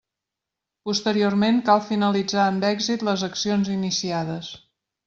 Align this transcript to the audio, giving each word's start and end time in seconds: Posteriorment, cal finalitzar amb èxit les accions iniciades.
Posteriorment, 0.89 1.61
cal 1.69 1.83
finalitzar 1.91 2.41
amb 2.47 2.67
èxit 2.73 3.07
les 3.11 3.29
accions 3.31 3.75
iniciades. 3.79 4.53